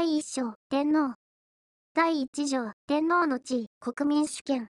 [0.00, 1.16] 第一章、天皇。
[1.92, 4.68] 第一条、天皇の地位、国民主権。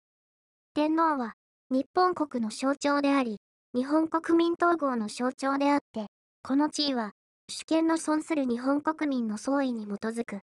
[0.76, 1.34] 天皇は、
[1.72, 3.40] 日本国の象徴であり、
[3.74, 6.06] 日本国民統合の象徴であって、
[6.44, 7.14] この地位は、
[7.50, 10.42] 主権の損する日本国民の総意に基づく。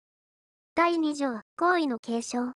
[0.74, 2.52] 第二条、行為の継承。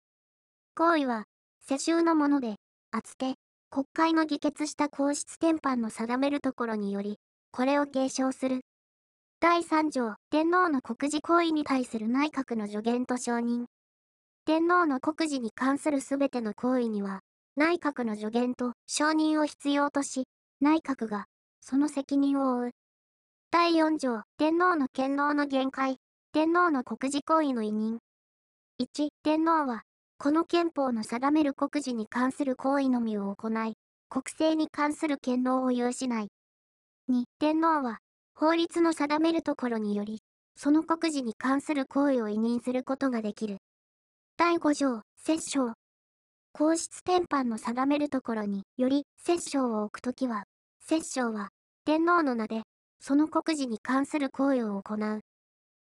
[0.77, 1.25] 行為は、
[1.66, 2.54] 世襲のもので、
[2.93, 3.34] あつて、
[3.68, 7.18] 国会の議決した皇室典範の定めるところにより、
[7.50, 8.61] これを継承する。
[9.43, 13.64] 第三条、天皇の国事行為に対する内閣の助言と承認。
[14.44, 17.22] 天皇の国事に関するすべての行為には、
[17.57, 20.29] 内閣の助言と承認を必要とし、
[20.61, 21.25] 内閣が
[21.61, 22.71] その責任を負う。
[23.50, 25.96] 第4条、天皇の権能の限界、
[26.32, 27.99] 天皇の国事行為の委任。
[28.80, 29.82] 1、天皇は、
[30.18, 33.74] この憲法の定める国事に関する行為のみを行い、
[34.08, 36.28] 国政に関する権能を有しない。
[37.11, 37.98] 2、天皇は、
[38.42, 40.20] 法律の定めるところにより、
[40.56, 43.58] その国事に関する行為を委任することができる。
[44.36, 45.74] 第5条、摂政。
[46.52, 50.42] 皇室典範の定めるところにより、摂政を置くときは、
[50.80, 51.50] 摂政は、
[51.84, 52.62] 天皇の名で、
[52.98, 55.20] その国事に関する行為を行う。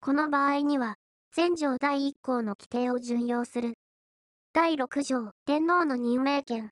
[0.01, 0.95] この場合には、
[1.31, 3.75] 全条第1項の規定を準用する。
[4.51, 6.71] 第6条、天皇の任命権。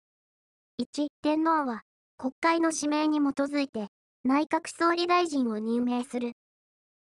[0.82, 1.84] 1、天皇は、
[2.18, 3.88] 国会の指名に基づいて、
[4.24, 6.34] 内閣総理大臣を任命する。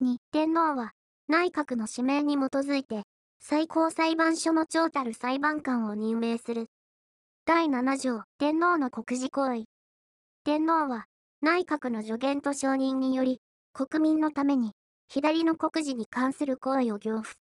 [0.03, 0.91] 2、天皇は、
[1.27, 3.01] 内閣の指名に基づいて、
[3.39, 6.67] 最高裁判所の長たる裁判官を任命する。
[7.45, 9.65] 第7条、天皇の国事行為。
[10.43, 11.05] 天皇は、
[11.41, 13.41] 内閣の助言と承認により、
[13.73, 14.73] 国民のために、
[15.07, 17.39] 左の国事に関する行為を行付。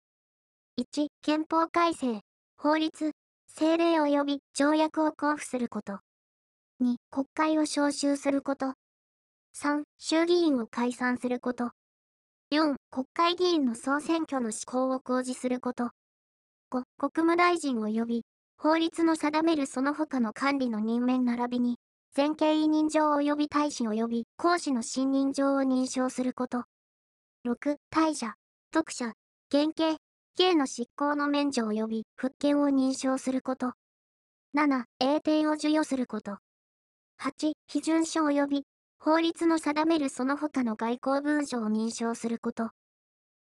[0.80, 2.22] 1、憲法改正、
[2.56, 3.12] 法律、
[3.48, 5.98] 政令及び条約を交付すること。
[6.82, 8.72] 2、国会を召集すること。
[9.60, 11.72] 3、衆議院を解散すること。
[12.52, 15.90] 4、国会議員の総選挙の施行を公示すること。
[16.70, 18.24] 5、国務大臣及び、
[18.56, 21.76] 法律の定めるその他の管理の任命並びに、
[22.14, 26.62] 全権委任状及び大使及び公使の信任状を認証すること。
[27.44, 28.34] 6、大者、
[28.70, 29.14] 特者、
[29.50, 29.96] 減刑、
[30.36, 33.72] 刑の執行の免除及び復権を認証すること。
[34.54, 36.38] 7、栄転を授与すること。
[37.20, 38.64] 8、批准書及び
[39.00, 42.70] 法律の定めるその他の外交文書を認証すること。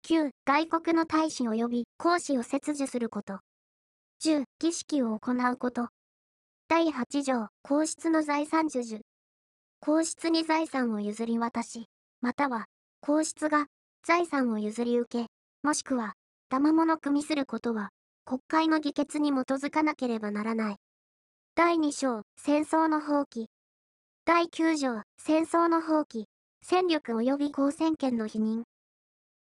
[0.07, 3.41] 9、外国の大使及び公使を切除すること。
[4.23, 5.89] 10、儀式を行うこと。
[6.69, 9.05] 第8条、皇室の財産授受。
[9.81, 11.87] 皇室に財産を譲り渡し、
[12.21, 12.67] または、
[13.01, 13.67] 皇室が
[14.07, 15.27] 財産を譲り受け、
[15.63, 16.15] もしくは、
[16.49, 17.89] 賜物組みすることは、
[18.25, 20.77] 国会の議決に基づかなければならない。
[21.57, 23.47] 第2章、戦争の放棄。
[24.33, 26.27] 第9条、戦争の放棄、
[26.63, 28.63] 戦力及び公選権の否認。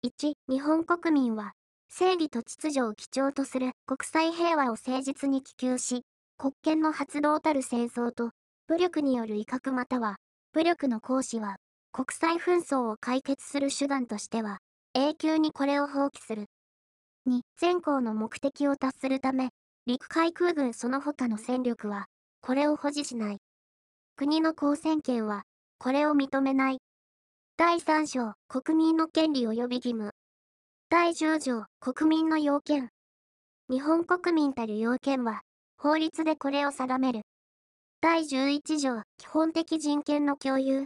[0.04, 1.52] 1、日本国民は、
[1.92, 6.06] 正義と秩序を基調とする国際平和を誠実に希求し、
[6.40, 8.32] 国権の発動たる戦争と、
[8.66, 10.16] 武力による威嚇または、
[10.54, 11.58] 武力の行使は、
[11.92, 14.58] 国際紛争を解決する手段としては、
[14.96, 16.48] 永久にこれを放棄する。
[17.28, 19.50] 2、全校の目的を達するため、
[19.86, 22.08] 陸海空軍その他の戦力は、
[22.42, 23.38] これを保持しない。
[24.20, 25.44] 国の公選権は、
[25.78, 26.80] これを認めない。
[27.56, 30.12] 第3章、国民の権利及び義務。
[30.90, 32.90] 第10条、国民の要件。
[33.70, 35.44] 日本国民たる要件は、
[35.78, 37.22] 法律でこれを定める。
[38.02, 40.84] 第11条、基本的人権の共有。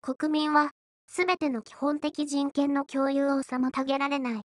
[0.00, 0.70] 国民は、
[1.06, 4.40] すべての基本的人権の共有を妨げられない。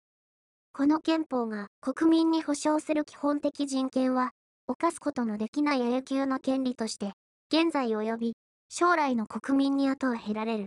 [0.72, 4.30] この憲法が国民に保障する基本的人権は、
[4.66, 7.12] 犯すことのできない永久の権利として
[7.50, 8.36] 現在及び
[8.69, 10.66] 将来の国民に後を経られる。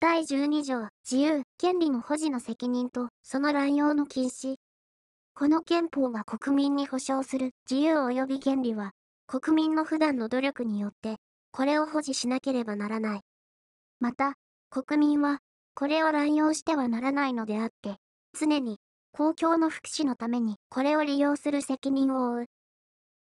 [0.00, 4.56] 第12条、自由、権利の保持の責任とその乱用の禁止。
[5.34, 8.90] この憲法が国民に保障する自由及び権利は、
[9.28, 11.18] 国民の普段の努力によって、
[11.52, 13.20] これを保持しなければならない。
[14.00, 14.34] また、
[14.70, 15.38] 国民は、
[15.76, 17.94] これを乱用してはならないのであって、
[18.36, 18.78] 常に、
[19.12, 22.46] 公共の福祉のためにこれを利用する責任を負う。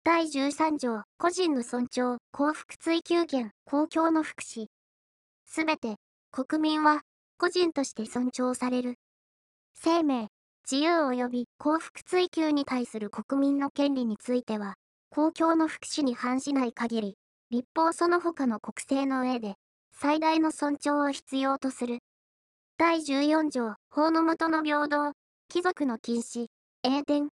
[0.03, 4.65] 第13条、個人の尊重、幸福追求権、公共の福祉。
[5.45, 5.97] すべて、
[6.31, 7.01] 国民は、
[7.37, 8.95] 個人として尊重される。
[9.75, 10.29] 生命、
[10.63, 14.73] 自由及び幸福追求に対する国民の権利については、
[15.11, 17.17] 公共の福祉に反しない限り、
[17.51, 19.53] 立法その他の国政の上で、
[19.93, 21.99] 最大の尊重を必要とする。
[22.79, 25.13] 第14条、法の下の平等、
[25.47, 26.47] 貴族の禁止、
[26.81, 27.27] 栄転。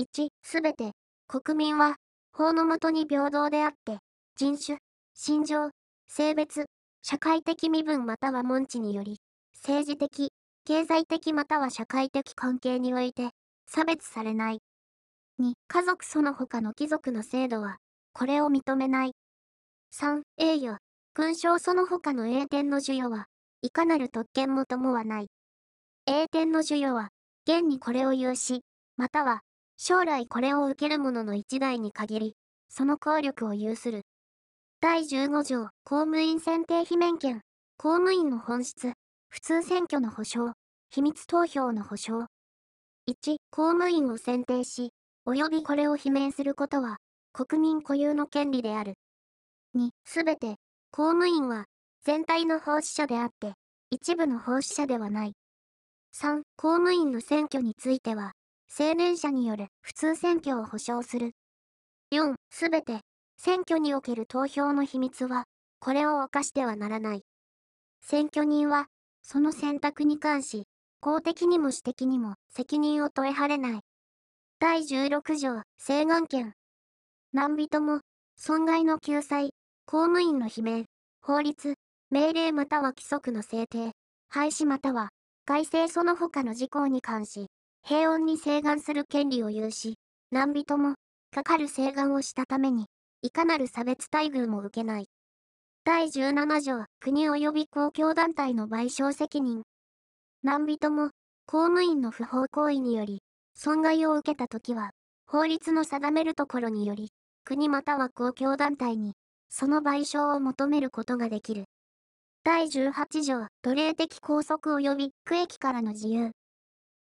[0.00, 0.92] 1、すべて、
[1.30, 1.94] 国民は、
[2.32, 3.98] 法の下に平等であって、
[4.34, 4.78] 人種、
[5.14, 5.70] 信条、
[6.08, 6.66] 性別、
[7.02, 9.18] 社会的身分または門地により、
[9.54, 10.32] 政治的、
[10.64, 13.30] 経済的または社会的関係において、
[13.68, 14.58] 差別されない。
[15.38, 17.76] 2、家族その他の貴族の制度は、
[18.12, 19.12] これを認めない。
[19.94, 20.78] 3、栄誉、
[21.14, 23.26] 勲章その他の栄典の授与は、
[23.62, 25.28] いかなる特権も伴わない。
[26.06, 27.10] 栄典の授与は、
[27.46, 28.62] 現にこれを有し、
[28.96, 29.42] または、
[29.82, 32.36] 将来これを受ける者の一代に限り、
[32.68, 34.02] その効力を有する。
[34.82, 37.40] 第15条、公務員選定非免権、
[37.78, 38.92] 公務員の本質、
[39.30, 40.52] 普通選挙の保障、
[40.90, 42.26] 秘密投票の保障。
[43.08, 44.90] 1、公務員を選定し、
[45.26, 46.98] 及びこれを罷免することは、
[47.32, 48.98] 国民固有の権利である。
[49.74, 50.56] 2、すべて、
[50.90, 51.64] 公務員は、
[52.04, 53.54] 全体の奉仕者であって、
[53.90, 55.32] 一部の奉仕者ではない。
[56.14, 58.32] 3、公務員の選挙については、
[58.78, 61.32] 青年者による普通選挙を保障する。
[62.14, 63.00] 4、すべて、
[63.36, 65.44] 選挙における投票の秘密は、
[65.80, 67.22] これを犯してはならない。
[68.00, 68.86] 選挙人は、
[69.22, 70.68] その選択に関し、
[71.00, 73.80] 公的にも私的にも責任を問えはれない。
[74.60, 76.54] 第16条、請願権。
[77.32, 78.00] 何人も、
[78.36, 79.50] 損害の救済、
[79.84, 80.86] 公務員の罷免、
[81.22, 81.74] 法律、
[82.10, 83.92] 命令または規則の制定、
[84.28, 85.08] 廃止または
[85.44, 87.48] 改正その他の事項に関し、
[87.82, 89.94] 平穏に請願する権利を有し、
[90.30, 90.94] 何人も、
[91.32, 92.86] かかる請願をしたために、
[93.22, 95.08] いかなる差別待遇も受けない。
[95.84, 99.62] 第17条、国及び公共団体の賠償責任。
[100.42, 101.10] 何人も、
[101.46, 103.22] 公務員の不法行為により、
[103.54, 104.90] 損害を受けたときは、
[105.26, 107.10] 法律の定めるところにより、
[107.44, 109.14] 国または公共団体に、
[109.48, 111.64] その賠償を求めることができる。
[112.44, 116.30] 第18条、奴隷的拘束及び区域からの自由。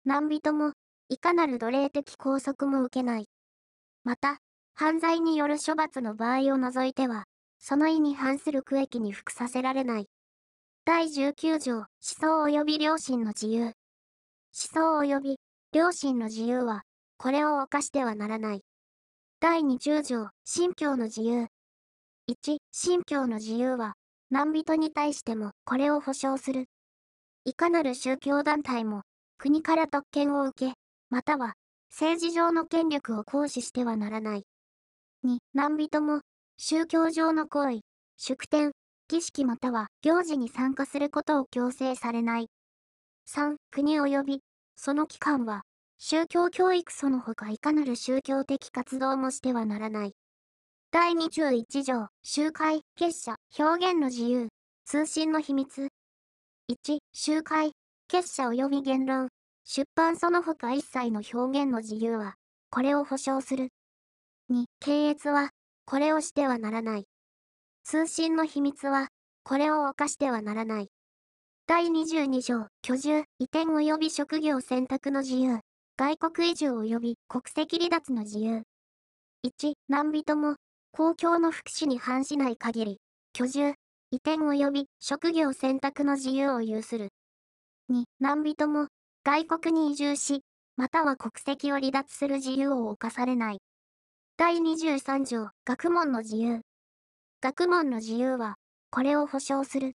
[0.06, 0.74] 何人も、
[1.08, 3.30] いかなる奴隷的拘束も受けない。
[4.04, 4.40] また、
[4.76, 7.26] 犯罪による処罰の場合を除いては、
[7.60, 10.10] その意に反する区域に服させられない。
[10.84, 13.64] 第19条、思想及び良心の自由。
[13.68, 13.74] 思
[14.52, 15.40] 想及び
[15.72, 16.84] 良心の自由は、
[17.18, 18.66] これを犯してはならない。
[19.40, 21.48] 第20条、信教の自由。
[22.30, 23.94] 1、信教の自由は、
[24.30, 26.66] 何人に対してもこれを保障する。
[27.46, 29.04] いかなる宗教団体も、
[29.38, 30.74] 国から特権を受け、
[31.10, 31.54] または、
[31.90, 34.46] 政治上の権力を行使してはならない。
[35.26, 36.22] 2、何人も、
[36.58, 37.82] 宗教上の行為、
[38.18, 38.72] 祝典、
[39.08, 42.48] 儀式または行事に参加することを強制されない。
[43.28, 44.42] 3、国及び
[44.76, 45.64] その機関は、
[45.98, 50.14] 宗教教育その他いかなる宗教的活動もしてはならない。
[50.92, 54.50] 第21条、集会、結社、表現の自由、
[54.86, 55.90] 通信の秘密。
[56.70, 57.74] 1、集会、
[58.14, 59.30] 結社及び言論、
[59.64, 62.36] 出版その他一切の表現の自由は、
[62.70, 63.70] これを保障する。
[64.52, 65.50] 2、検閲は、
[65.88, 67.08] これをしてはならない。
[67.84, 69.08] 通信の秘密は、
[69.44, 70.90] これを犯してはならない。
[71.66, 75.62] 第22条、居住、移転及び職業選択の自由、
[75.98, 78.62] 外国移住及び国籍離脱の自由。
[79.44, 80.58] 1、何人も、
[80.92, 82.98] 公共の福祉に反しない限り、
[83.34, 83.74] 居住、
[84.12, 87.10] 移転及び職業選択の自由を有する。
[87.90, 88.88] 2、何人も、
[89.26, 90.42] 外国に移住し、
[90.78, 93.60] または国籍を離脱する自由を犯されない。
[94.38, 96.62] 第23条、学問の自由。
[97.42, 98.56] 学問の自由は、
[98.90, 99.94] これを保障する。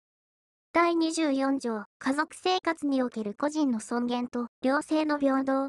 [0.73, 5.69] 第24条、家族生活における個人の尊厳と両性の平等。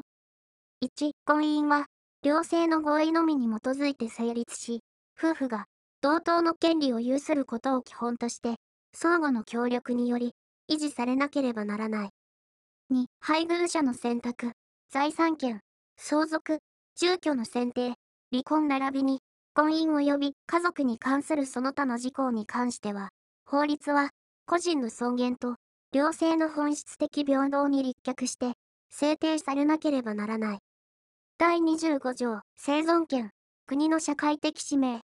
[0.82, 1.86] 1、婚姻は、
[2.22, 4.80] 両性の合意のみに基づいて成立し、
[5.18, 5.66] 夫婦が
[6.00, 8.56] 同等の権利を有することを基本として、
[8.94, 10.32] 相互の協力により、
[10.70, 12.10] 維持されなければならない。
[12.92, 14.52] 2、配偶者の選択、
[14.90, 15.60] 財産権、
[15.96, 16.58] 相続、
[16.94, 17.94] 住居の選定、
[18.30, 19.20] 離婚並びに、
[19.54, 23.10] 婚姻及び家族に関するその他の事項に関しては、
[23.46, 24.10] 法律は
[24.44, 25.56] 個人の尊厳と
[25.92, 28.52] 両性の本質的平等に立脚して
[28.90, 30.58] 制定されなければならない。
[31.38, 33.30] 第25条、生存権、
[33.66, 35.00] 国の社会的使命。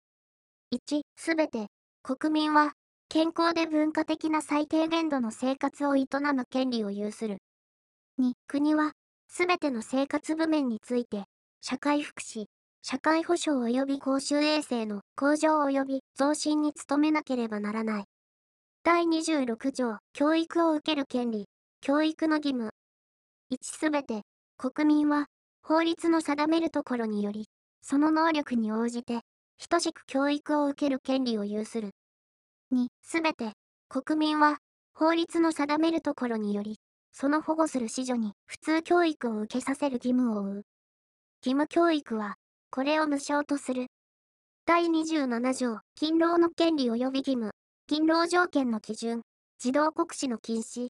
[0.72, 1.66] 1、すべて、
[2.02, 2.72] 国民は、
[3.08, 7.38] 健康で文化的な最低限度の生活を営む権利を有する。
[8.18, 8.92] 2、国は、
[9.28, 11.24] すべての生活部面について、
[11.62, 12.46] 社会福祉、
[12.82, 18.04] 社会保障及び公衆衛生の向上及び増進に努めなければならない。
[18.82, 21.46] 第26条、教育を受ける権利、
[21.80, 22.70] 教育の義務。
[23.50, 24.22] 1すべて、
[24.58, 25.26] 国民は、
[25.62, 27.46] 法律の定めるところにより、
[27.82, 29.20] その能力に応じて、
[29.70, 31.92] 等しく教育を受ける権利を有する。
[32.72, 33.52] 2すべて、
[33.88, 34.58] 国民は、
[34.92, 36.80] 法律の定めるところにより、
[37.12, 40.54] その保護する子女に普通教育を受けさせる義務を負う。
[41.44, 42.34] 義務教育は、
[42.70, 43.86] これを無償とする。
[44.64, 47.52] 第27条、勤労の権利及び義務。
[47.88, 49.22] 勤労条件の基準、
[49.60, 50.88] 児童国試の禁止。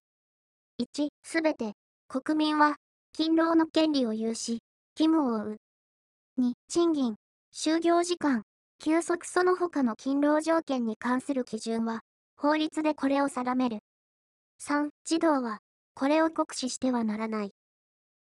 [0.80, 1.74] 1、すべて、
[2.08, 2.76] 国民は、
[3.12, 4.60] 勤労の権利を有し、
[4.98, 5.56] 義務を負う。
[6.40, 7.16] 2、賃金、
[7.52, 8.44] 就業時間、
[8.78, 12.00] 休息その他の勤労条件に関する基準は、
[12.36, 13.78] 法律でこれを定める。
[14.60, 15.60] 3、児童は、
[15.94, 17.52] これを酷使してはならない。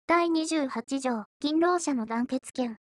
[0.07, 2.77] 第28条、勤労者の団結権。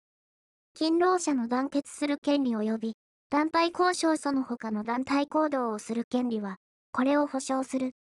[0.73, 2.93] 勤労者の団結する権利及び、
[3.29, 6.57] 団体交渉その他の団体行動をする権利は、
[6.91, 7.93] これを保障する。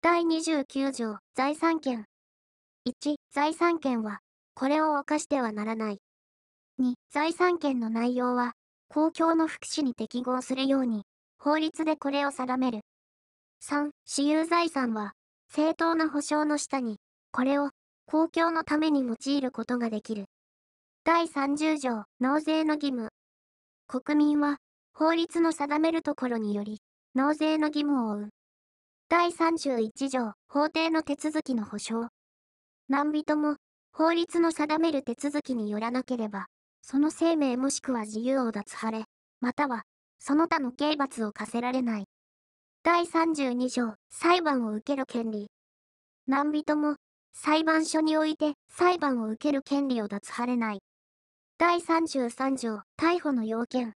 [0.00, 2.06] 第29条、財産権。
[2.88, 4.20] 1、財産権は、
[4.54, 5.98] これを犯してはならない。
[6.80, 8.54] 2、財産権の内容は、
[8.94, 11.04] 公共の福祉に適合するように、
[11.38, 12.80] 法律でこれを定める。
[13.64, 15.14] 3、私有財産は、
[15.48, 16.98] 正当な保障の下に、
[17.30, 17.70] これを、
[18.04, 20.26] 公共のために用いることができる。
[21.04, 23.08] 第30条、納税の義務。
[23.86, 24.58] 国民は、
[24.92, 26.82] 法律の定めるところにより、
[27.14, 28.28] 納税の義務を負う。
[29.08, 32.08] 第31条、法定の手続きの保障。
[32.90, 33.56] 何人も、
[33.94, 36.48] 法律の定める手続きによらなければ、
[36.82, 39.04] その生命もしくは自由を脱され、
[39.40, 39.84] または、
[40.18, 42.04] その他の刑罰を課せられない。
[42.82, 45.48] 第32条、裁判を受ける権利。
[46.26, 46.96] 何人も、
[47.32, 50.80] 裁判所において裁判を受ける権利を脱されない。
[51.58, 53.94] 第33条、逮捕の要件。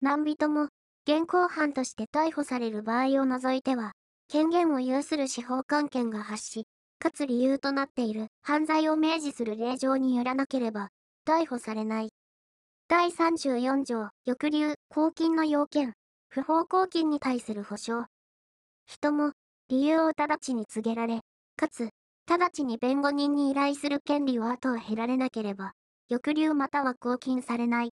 [0.00, 0.68] 何人も、
[1.06, 3.92] 現行犯として逮捕される場合を除いては、
[4.28, 6.66] 権限を有する司法官権が発し、
[6.98, 10.90] かつ理由となっている犯罪を明示する令状によらなければ、
[11.30, 12.08] 逮捕されない。
[12.88, 15.94] 第34条、抑留、公金の要件、
[16.28, 18.08] 不法公金に対する保障。
[18.84, 19.30] 人も、
[19.68, 21.20] 理由を直ちに告げられ、
[21.56, 21.90] かつ、
[22.26, 25.74] 直ちに弁護人に依頼する権利を後を経られなければ、
[26.08, 27.92] 抑留または公金されない。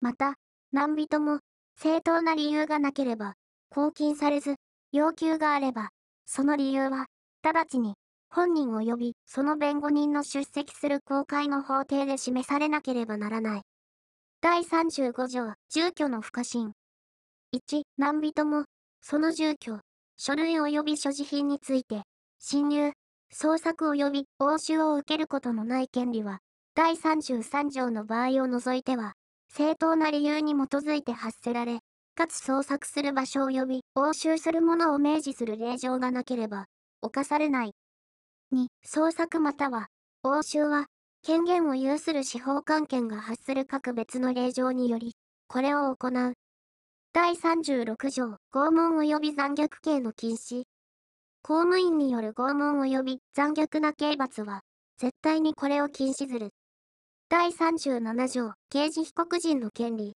[0.00, 0.36] また、
[0.70, 1.40] 何人も、
[1.76, 3.34] 正当な理由がなければ、
[3.70, 4.54] 公金されず、
[4.92, 5.90] 要求があれば、
[6.26, 7.06] その理由は、
[7.42, 7.94] 直ちに、
[8.34, 13.62] 本人及びその弁護人の出席する公開の法廷で示されなければならない。
[14.40, 16.72] 第35条、住居の不可侵。
[17.54, 18.64] 1、何人も、
[19.02, 19.78] その住居、
[20.16, 22.04] 書類及び所持品について、
[22.38, 22.92] 侵入、
[23.34, 26.38] 捜索及び押収を受けることのない権利は、
[26.74, 29.12] 第33条の場合を除いては、
[29.50, 31.80] 正当な理由に基づいて発せられ、
[32.14, 36.64] かつ捜索する場所及び押収するものを明示する令状がなければ、
[37.02, 37.74] 犯されない。
[38.52, 39.88] 2、捜索または、
[40.22, 40.86] 押収は、
[41.22, 45.16] 権限を有する司法官権が発する各別の令状により、
[45.48, 46.34] これを行う。
[47.14, 50.64] 第36条、拷問及び残虐刑の禁止。
[51.42, 54.60] 公務員による拷問及び残虐な刑罰は、
[54.98, 56.50] 絶対にこれを禁止する。
[57.30, 60.12] 第37条、刑事被告人の権利。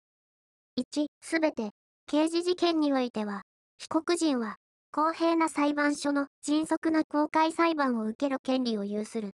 [0.79, 1.71] 1、すべて、
[2.07, 3.45] 刑事事件においては、
[3.79, 4.57] 被告人は、
[4.97, 9.33] 公平な裁判所の迅速な公開裁判を受ける権利を有する。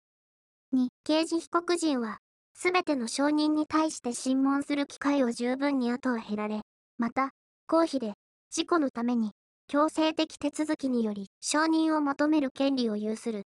[0.71, 2.19] 2、刑事被告人は、
[2.53, 6.61] すべての証人に対して審問する機会を十分に後を経られ、
[6.99, 7.31] また、
[7.65, 8.13] 公費で、
[8.51, 9.31] 事故のために、
[9.67, 13.41] 強制的手続きにより承認を求める権利を有する。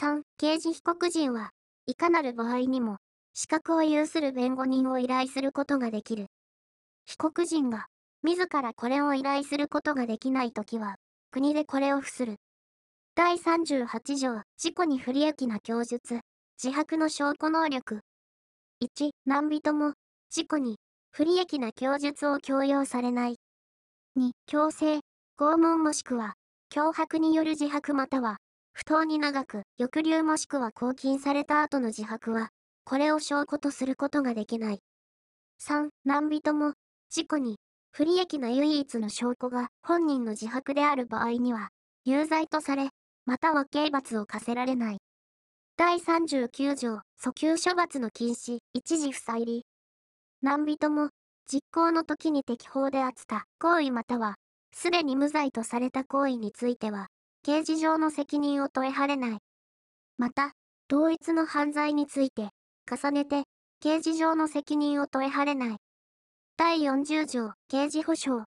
[0.00, 1.50] 3、刑事被告人は、
[1.86, 2.98] いかなる場合にも、
[3.34, 6.28] 資格を有する弁護人を依頼することができる。
[7.04, 7.86] 被告人が、
[8.22, 10.94] 自らこれを依頼することができないときは、
[11.30, 12.36] 国でこれを付する。
[13.14, 16.20] 第38条、事故に不利益な供述、
[16.62, 18.00] 自白の証拠能力。
[18.82, 19.94] 1、何人も、
[20.30, 20.76] 事故に
[21.12, 23.36] 不利益な供述を強要されない。
[24.18, 25.00] 2、強制、
[25.38, 26.34] 拷問もしくは、
[26.70, 28.38] 脅迫による自白または、
[28.72, 32.50] 不当に長く、抑留もしくは拘禁された後の自白は、
[32.84, 34.80] これを証拠とすることができない。
[35.60, 36.74] 3、何人も、
[37.08, 37.56] 事故に
[37.96, 41.70] 不利益な唯一の証拠が本人の自白である場合には、
[42.04, 42.90] 有罪とされ、
[43.24, 44.98] または刑罰を課せられない。
[45.78, 49.64] 第39条、訴求処罰の禁止、一時不再理。
[50.42, 51.08] 何人も、
[51.50, 54.34] 実行の時に適法であった行為または、
[54.74, 57.06] すでに無罪とされた行為については、
[57.44, 59.38] 刑事上の責任を問えはれない。
[60.18, 60.52] また、
[60.88, 62.50] 同一の犯罪について、
[62.86, 63.44] 重ねて、
[63.80, 65.76] 刑事上の責任を問えはれない。
[66.58, 68.46] 第40条、刑事保障。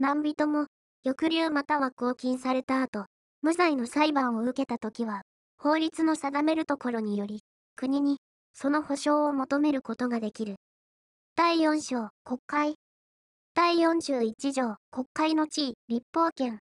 [0.00, 0.66] 何人も、
[1.04, 3.06] 抑留または拘禁された後、
[3.40, 5.22] 無罪の裁判を受けたときは、
[5.56, 7.44] 法律の定めるところにより、
[7.76, 8.18] 国に、
[8.52, 10.56] その保障を求めることができる。
[11.36, 12.74] 第4章、国会。
[13.54, 16.58] 第41条、国会の地位、立法権。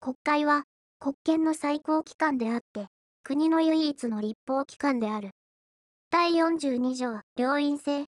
[0.00, 0.64] 国会は、
[1.00, 2.86] 国権の最高機関であって、
[3.22, 5.32] 国の唯一の立法機関である。
[6.10, 8.06] 第42条、両院制。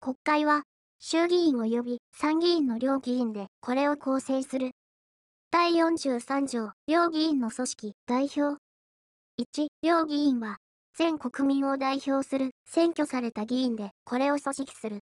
[0.00, 0.64] 国会は、
[1.00, 4.72] 衆議院及び参議院の両議員でこれを構成する。
[5.50, 8.60] 第43条、両議員の組織、代表。
[9.40, 10.58] 1、両議員は、
[10.96, 14.98] 全国民を代表する、選挙された議員で、これを組織する。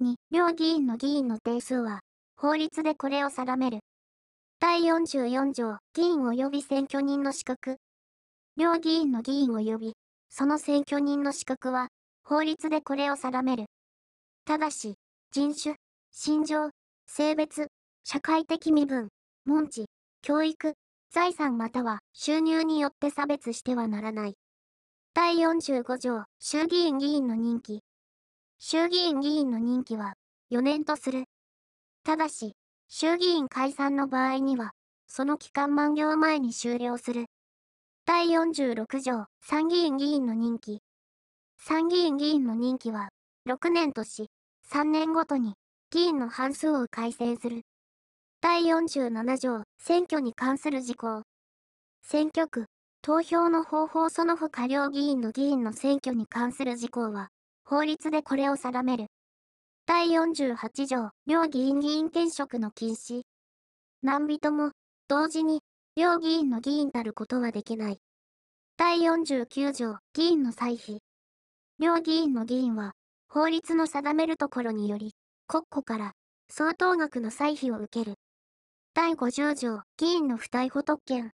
[0.00, 2.00] 2、両議員の議員の定数は、
[2.36, 3.80] 法律でこれを定める。
[4.60, 7.76] 第44条、議員及び選挙人の資格。
[8.56, 9.92] 両議員の議員及び、
[10.30, 11.88] その選挙人の資格は、
[12.24, 13.66] 法律でこれを定める。
[14.44, 14.94] ただし、
[15.30, 15.76] 人種、
[16.10, 16.70] 心情、
[17.06, 17.68] 性別、
[18.02, 19.10] 社会的身分、
[19.44, 19.84] 門地、
[20.22, 20.74] 教育、
[21.10, 24.36] 財産または収入によって差別してはならない。
[25.12, 27.82] 第45条、衆議院議員の任期。
[28.58, 30.14] 衆議院議員の任期は
[30.50, 31.24] 4年とする。
[32.04, 32.54] ただし、
[32.88, 34.72] 衆議院解散の場合には、
[35.06, 37.26] その期間満了前に終了する。
[38.06, 40.80] 第46条、参議院議員の任期。
[41.58, 43.10] 参議院議員の任期は
[43.46, 44.30] 6年とし、
[44.70, 45.54] 3年ごとに
[45.90, 47.62] 議員の半数を改選する。
[48.42, 51.22] 第47条、選挙に関する事項。
[52.02, 52.66] 選挙区、
[53.00, 57.28] 投票の方法その他両議員の議員の選挙に関する事項は、
[57.64, 59.06] 法律でこれを定める。
[59.86, 63.22] 第48条、両議員議員転職の禁止。
[64.02, 64.72] 何人も、
[65.08, 65.62] 同時に、
[65.96, 67.98] 両議員の議員たることはできない。
[68.76, 71.00] 第49条、議員の歳費。
[71.78, 72.92] 両議員の議員は、
[73.30, 75.14] 法律の定めるところにより、
[75.46, 76.12] 国庫から
[76.50, 78.14] 相当額の歳費を受ける。
[78.94, 81.32] 第50条、議員の不逮捕特権。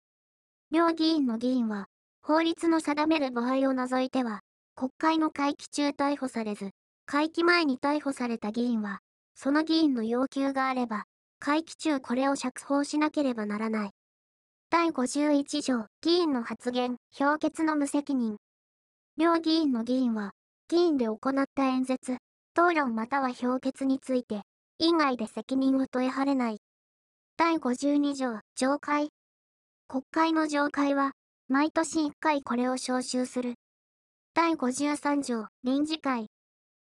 [0.70, 1.86] 両議員の議員は、
[2.22, 4.40] 法律の定める場合を除いては、
[4.76, 6.72] 国会の会期中逮捕されず、
[7.06, 9.00] 会期前に逮捕された議員は、
[9.34, 11.04] その議員の要求があれば、
[11.38, 13.90] 会期中これを釈放しなければならない。
[14.68, 18.36] 第51条、議員の発言、評決の無責任。
[19.16, 20.32] 両議員の議員は、
[20.70, 22.18] 議員で行った演説、
[22.52, 24.42] 討論または評決について、
[24.78, 26.58] 以外で責任を問えはれない。
[27.38, 29.08] 第52条、上会。
[29.88, 31.12] 国会の上会は、
[31.48, 33.54] 毎年1回これを召集する。
[34.34, 36.26] 第53条、臨時会。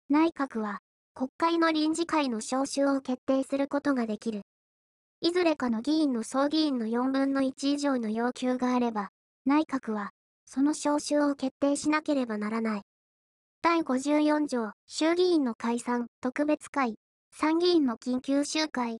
[0.09, 0.79] 内閣は、
[1.13, 4.41] 国会の臨時会の召集を決定することができる。
[5.21, 9.11] いずれかの議員の総議員の4分の1以上の要求があれば、
[9.45, 10.11] 内閣は、
[10.45, 12.81] その召集を決定しなければならない。
[13.63, 16.95] 第54条、衆議院の解散、特別会、
[17.31, 18.97] 参議院の緊急集会、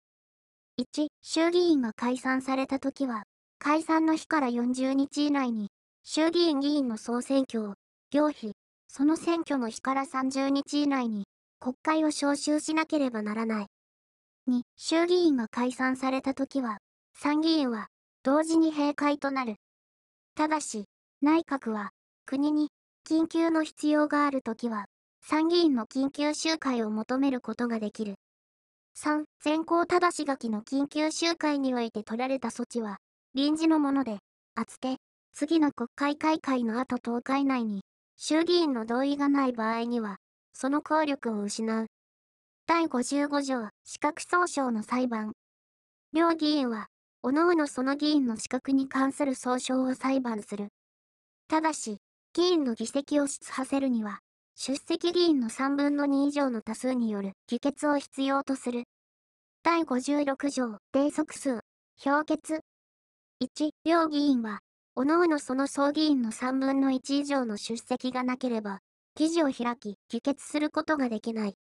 [0.80, 3.24] 1、衆議院が解散されたときは、
[3.58, 5.70] 解散の日から40日以内に、
[6.04, 7.74] 衆議院議員の総選挙を、
[8.12, 8.52] 行費、
[8.88, 11.24] その選挙の日から30日以内に、
[11.60, 13.66] 国会を召集しなければならない。
[14.48, 16.78] 2、衆議院が解散されたときは、
[17.16, 17.88] 参議院は、
[18.22, 19.56] 同時に閉会となる。
[20.36, 20.86] ただし、
[21.24, 21.90] 内閣は、
[22.28, 22.70] 国に、
[23.08, 24.86] 緊急の必要があるときは、
[25.24, 28.16] 参議院の緊急集会を求めることができる。
[28.98, 32.98] 3、先行正し書きの緊急集会において取られた措置は、
[33.34, 34.20] 臨時のもので、
[34.56, 34.98] あつて、
[35.34, 37.82] 次の国会開会の後10日以内に、
[38.18, 40.18] 衆議院の同意がない場合には、
[40.54, 41.88] その効力を失う。
[42.68, 45.34] 第55条、資格総称の裁判。
[46.14, 46.88] 両議員は、
[47.24, 50.68] 各々その議員の資格に関する総称を裁判する。
[51.48, 51.98] ただし、
[52.34, 54.20] 議員の議席を出させるには、
[54.56, 58.86] 出席議員の3分の2以上の多数による議決を必要とする。
[59.64, 61.60] 第56条、定則数、
[61.98, 62.62] 評決。
[63.44, 64.60] 1、両議員は、
[64.96, 68.80] 各々その総議員の3分の1以上の出席がなければ、
[69.16, 71.56] 議事を開き、議決することができない。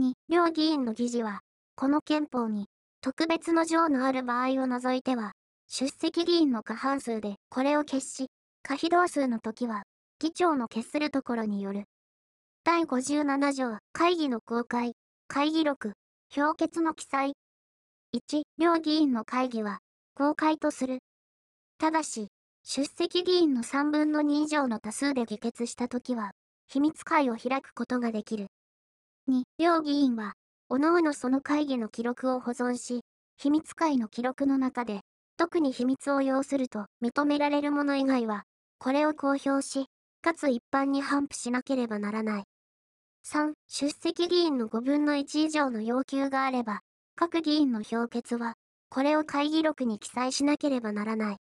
[0.00, 1.42] 2、両議員の議事は、
[1.76, 2.66] この憲法に、
[3.00, 5.34] 特別の条のある場合を除いては、
[5.68, 8.26] 出席議員の過半数でこれを決し、
[8.66, 9.82] 可否同数の時は、
[10.18, 11.84] 議長の決するところによる。
[12.64, 14.94] 第57条、会議の公開、
[15.28, 15.92] 会議録、
[16.30, 17.34] 評決の記載。
[18.16, 19.80] 1、両議員の会議は、
[20.14, 21.00] 公開とする。
[21.76, 22.28] ただし、
[22.64, 26.30] 出席議員の3分の2以上の多数で議決したときは、
[26.66, 28.46] 秘密会を開くことができる。
[29.28, 30.32] 2、両議員は、
[30.70, 33.02] 各々その会議の記録を保存し、
[33.36, 35.02] 秘密会の記録の中で、
[35.36, 38.44] 特に秘密を要すると認められるもの以外は、
[38.84, 39.86] これを公表し、
[40.20, 42.44] かつ一般に頒布しなければならない。
[43.26, 46.80] 3、出席議員の5分の1以上の要求があれば、
[47.16, 48.56] 各議員の評決は、
[48.90, 51.36] これを会議録に記載しなければならない。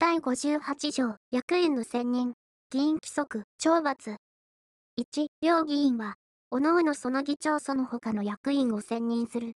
[0.00, 2.34] 第58条、役員の選任、
[2.72, 4.16] 議員規則、懲罰。
[4.98, 6.16] 1、両議員は、
[6.50, 9.52] 各々その議長その他の役員を選任する。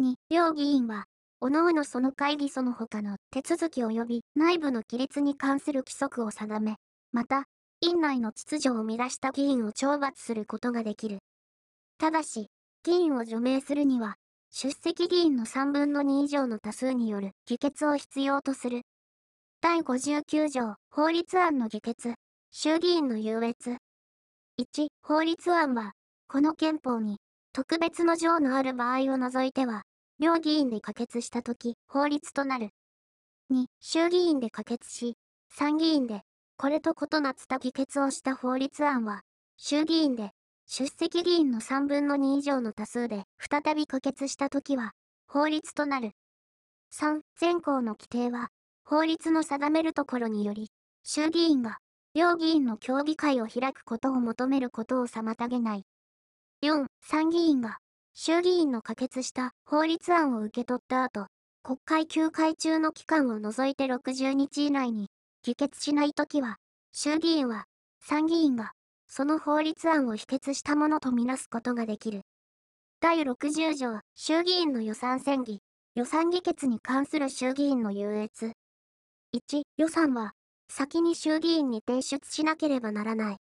[0.00, 1.04] 2、両議員は、
[1.44, 6.76] 各々その会議その他の手続き及び内部の規律に関する規則を定め、
[7.10, 7.46] また、
[7.80, 11.18] 院内の秩序を乱した議員を懲罰することができる。
[11.98, 12.46] ただし、
[12.84, 14.14] 議員を除名するには、
[14.52, 18.82] 出席議員の3分の2以上の多数による議決を必要とする。
[19.60, 22.14] 第59条、法律案の議決、
[22.52, 23.78] 衆議院の優越。
[24.60, 25.94] 1、法律案は、
[26.28, 27.16] この憲法に、
[27.52, 29.82] 特別の条のある場合を除いては、
[30.22, 32.68] 両議員で可決したとき、法律となる。
[33.50, 35.16] 2、衆議院で可決し、
[35.50, 36.22] 参議院で、
[36.56, 39.22] これと異なった議決をした法律案は、
[39.56, 40.30] 衆議院で、
[40.68, 44.92] 出席議員の3分の2以上の多数で、再び可決したときは、
[45.26, 46.12] 法律となる。
[46.94, 48.50] 3、全項の規定は、
[48.84, 50.70] 法律の定めるところにより、
[51.02, 51.78] 衆議院が、
[52.14, 55.84] 両議員の協議会を開くことを求めることを妨げない。
[56.62, 57.78] 4、参議院が、
[58.14, 61.26] 衆議院の可決した法律案を受け取った後、
[61.62, 65.08] 国会休会中の期間を除いて60日以内に
[65.42, 66.56] 議決しないときは、
[66.92, 67.64] 衆議院は
[68.00, 68.72] 参議院が
[69.06, 72.22] その法律案を否決したものとみなすことができる。
[73.00, 75.60] 第60条、衆議院の予算選議、
[75.94, 78.52] 予算議決に関する衆議院の優越。
[79.34, 80.32] 1、予算は
[80.68, 83.36] 先に衆議院に提出しなければならない。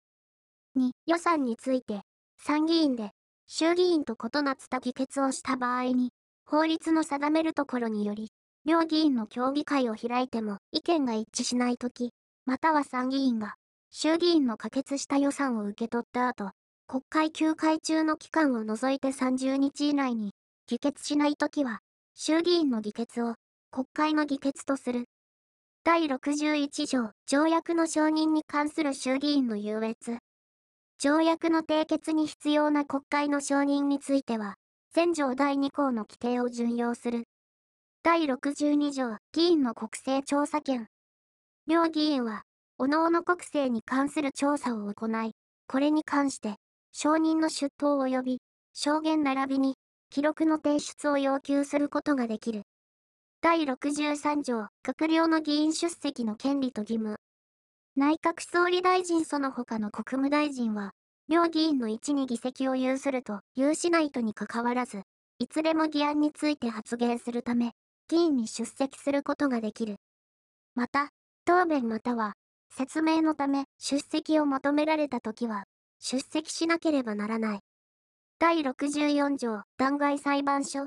[0.76, 2.02] 2、予算について
[2.38, 3.10] 参議院で
[3.52, 6.12] 衆議院と異なった議決をした場合に、
[6.46, 8.30] 法律の定めるところにより、
[8.64, 12.12] 両議員の協議会を開いても意見が一致しないとき、
[12.46, 13.54] または参議院が
[13.90, 16.52] 衆議院の可決した予算を受け取った後、
[16.86, 20.30] 国会休会中の期間を除いて30日以内に
[20.68, 21.80] 議決しないときは、
[22.14, 23.34] 衆議院の議決を
[23.72, 25.06] 国会の議決とする。
[25.82, 30.18] 第61条、条約の承認に関する衆議院の優越。
[31.02, 34.56] 条約の締結に必要な国会の承認については、
[34.92, 37.24] 全条第2項の規定を準用する。
[38.02, 40.88] 第62条、議員の国政調査権。
[41.66, 42.42] 両議員は、
[42.76, 45.32] 各々国政に関する調査を行い、
[45.68, 46.56] これに関して、
[46.92, 48.42] 承認の出頭及び、
[48.74, 49.76] 証言並びに、
[50.10, 52.64] 記録の提出を要求することができる。
[53.40, 57.19] 第63条、閣僚の議員出席の権利と義務。
[57.96, 60.92] 内閣総理大臣その他の国務大臣は、
[61.28, 65.02] 両議員の位置に議席を有すると、有しないとにかかわらず、
[65.40, 67.72] いつでも議案について発言するため、
[68.08, 69.96] 議員に出席することができる。
[70.76, 71.08] また、
[71.44, 72.34] 答弁または、
[72.72, 75.64] 説明のため出席を求められたときは、
[75.98, 77.60] 出席しなければならない。
[78.38, 80.86] 第64条、弾劾裁判所。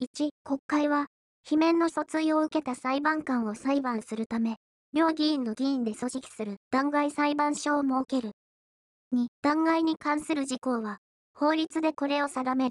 [0.00, 1.06] 1、国会は、
[1.44, 4.56] 罷免の訴追を受けた裁判官を裁判するため、
[4.94, 8.32] 両議員の議員で組織する弾劾裁判所を設ける。
[9.14, 10.98] 2、弾劾に関する事項は、
[11.34, 12.70] 法律でこれを定める。